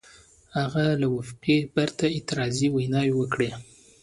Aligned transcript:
هغه 0.57 0.85
له 1.01 1.07
وقفې 1.15 1.57
پرته 1.75 2.03
اعتراضي 2.15 2.67
ویناوې 2.71 3.13
وکړې. 3.17 3.51